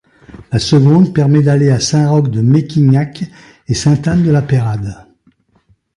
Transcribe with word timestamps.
La 0.51 0.57
seconde 0.57 1.13
permet 1.13 1.43
d'aller 1.43 1.69
à 1.69 1.79
Saint-Roch-de-Mékinac 1.79 3.23
et 3.67 3.75
Sainte-Anne-de-la-Pérade. 3.75 5.05